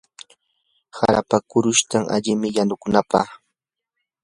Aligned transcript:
harapa 0.97 1.37
qurushtan 1.49 2.03
alimi 2.15 2.47
yanukunapaq. 2.55 3.29